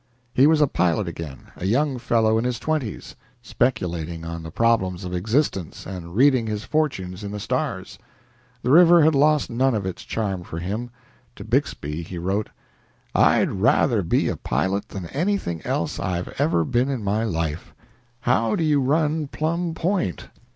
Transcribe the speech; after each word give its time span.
He 0.33 0.47
was 0.47 0.61
a 0.61 0.67
pilot 0.67 1.07
again 1.07 1.51
a 1.57 1.65
young 1.65 1.99
fellow 1.99 2.39
in 2.39 2.43
his 2.43 2.57
twenties, 2.57 3.15
speculating 3.43 4.25
on 4.25 4.41
the 4.41 4.49
problems 4.49 5.03
of 5.03 5.13
existence 5.13 5.85
and 5.85 6.15
reading 6.15 6.47
his 6.47 6.63
fortunes 6.63 7.23
in 7.23 7.29
the 7.29 7.39
stars. 7.39 7.99
The 8.63 8.71
river 8.71 9.03
had 9.03 9.13
lost 9.13 9.51
none 9.51 9.75
of 9.75 9.85
its 9.85 10.01
charm 10.03 10.41
for 10.43 10.57
him. 10.57 10.89
To 11.35 11.43
Bixby 11.43 12.01
he 12.01 12.17
wrote: 12.17 12.49
"I'd 13.13 13.51
rather 13.51 14.01
be 14.01 14.27
a 14.27 14.37
pilot 14.37 14.89
than 14.89 15.05
anything 15.09 15.63
else 15.67 15.99
I've 15.99 16.29
ever 16.39 16.65
been 16.65 16.89
in 16.89 17.03
my 17.03 17.23
life. 17.23 17.75
How 18.21 18.55
do 18.55 18.63
you 18.63 18.81
run 18.81 19.27
Plum 19.27 19.75
Point?" 19.75 20.29